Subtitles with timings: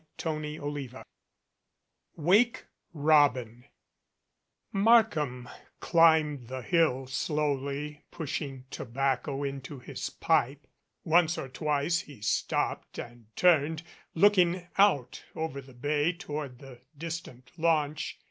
[0.17, 1.03] CHAPTER VII
[2.15, 3.65] "WAKE ROBIN"
[4.71, 5.47] MARKHAM
[5.79, 10.65] climbed the hill slowly, pushing to bacco into his pipe.
[11.03, 13.83] Once or twice he stopped and turned,
[14.15, 18.17] looking out over the bay toward the distant launch.